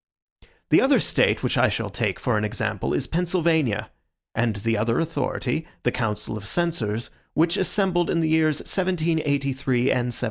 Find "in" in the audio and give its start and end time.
8.09-8.19